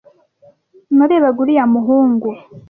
narebaga 0.97 1.39
uriya 1.43 1.65
muhungu. 1.73 2.29